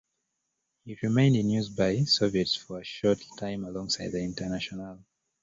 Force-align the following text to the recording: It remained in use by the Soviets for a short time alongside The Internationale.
It 0.87 1.03
remained 1.03 1.35
in 1.35 1.51
use 1.51 1.69
by 1.69 1.91
the 1.93 2.05
Soviets 2.05 2.55
for 2.55 2.79
a 2.79 2.83
short 2.83 3.23
time 3.37 3.63
alongside 3.65 4.07
The 4.11 4.23
Internationale. 4.23 5.05